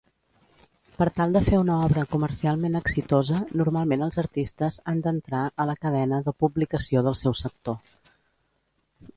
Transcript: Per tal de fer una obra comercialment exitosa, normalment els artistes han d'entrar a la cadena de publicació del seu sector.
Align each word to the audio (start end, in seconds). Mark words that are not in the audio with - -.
Per 0.99 1.05
tal 1.17 1.35
de 1.35 1.41
fer 1.49 1.59
una 1.63 1.75
obra 1.87 2.05
comercialment 2.15 2.79
exitosa, 2.79 3.41
normalment 3.61 4.05
els 4.07 4.17
artistes 4.23 4.81
han 4.93 5.05
d'entrar 5.09 5.45
a 5.65 5.69
la 5.73 5.79
cadena 5.85 6.23
de 6.29 6.37
publicació 6.45 7.05
del 7.11 7.21
seu 7.25 7.41
sector. 7.45 7.81